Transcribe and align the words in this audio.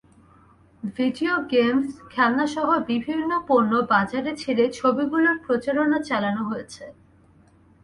Video 0.97 1.33
games, 1.51 1.91
খেলনাসহ 2.09 2.67
বিভিন্ন 2.89 3.31
পণ্য 3.47 3.71
বাজারে 3.89 4.31
ছেড়ে 4.35 4.65
ছবিগুলোর 4.71 5.37
প্রচারণা 5.45 5.97
চালানো 6.09 6.41
হয়েছে। 6.49 6.83